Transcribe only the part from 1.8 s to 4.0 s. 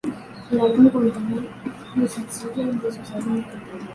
los sencillos de sus álbumes anteriores.